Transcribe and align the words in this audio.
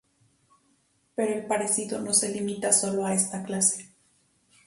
Pero 1.13 1.31
el 1.31 1.45
parecido 1.45 2.01
no 2.01 2.11
se 2.15 2.29
limita 2.29 2.73
solo 2.73 3.05
a 3.05 3.13
esta 3.13 3.43
clase. 3.43 3.91